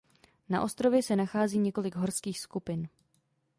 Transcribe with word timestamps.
Na 0.49 0.61
ostrově 0.61 1.03
se 1.03 1.15
nachází 1.15 1.59
několik 1.59 1.95
horských 1.95 2.39
skupin. 2.39 2.87